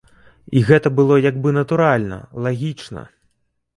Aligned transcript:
І 0.57 0.63
гэта 0.69 0.91
было 0.99 1.19
як 1.29 1.37
бы 1.43 1.53
натуральна, 1.59 2.17
лагічна. 2.47 3.01